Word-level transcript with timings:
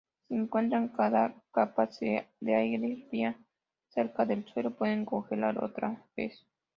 Si 0.27 0.33
encuentran 0.33 0.91
una 0.97 1.35
capa 1.53 1.85
de 1.91 2.25
aire 2.55 3.05
fría 3.07 3.37
cerca 3.89 4.25
del 4.25 4.43
suelo, 4.47 4.71
pueden 4.75 5.05
congelar 5.05 5.63
otra 5.63 6.03
vez. 6.17 6.43